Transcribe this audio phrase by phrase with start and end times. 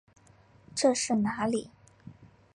[0.73, 1.69] 这是哪里？